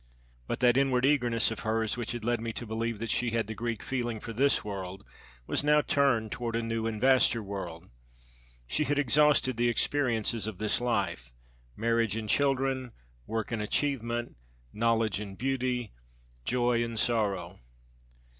But 0.47 0.61
that 0.61 0.77
inward 0.77 1.05
eagerness 1.05 1.51
of 1.51 1.59
hers 1.59 1.95
which 1.95 2.13
had 2.13 2.25
led 2.25 2.41
me 2.41 2.51
to 2.53 2.65
believe 2.65 2.97
that 2.97 3.11
she 3.11 3.29
had 3.29 3.45
the 3.45 3.53
Greek 3.53 3.83
feeling 3.83 4.19
for 4.19 4.33
this 4.33 4.65
world 4.65 5.05
was 5.45 5.63
now 5.63 5.81
turned 5.81 6.31
toward 6.31 6.55
a 6.55 6.63
new 6.63 6.87
and 6.87 6.99
vaster 6.99 7.43
world. 7.43 7.87
She 8.65 8.85
had 8.85 8.97
exhausted 8.97 9.57
the 9.57 9.69
experiences 9.69 10.47
of 10.47 10.57
this 10.57 10.81
life 10.81 11.31
marriage 11.75 12.15
and 12.15 12.27
children, 12.27 12.93
work 13.27 13.51
and 13.51 13.61
achievement, 13.61 14.37
knowledge 14.73 15.19
and 15.19 15.37
beauty, 15.37 15.93
joy 16.45 16.83
and 16.83 16.99
sorrow. 16.99 17.59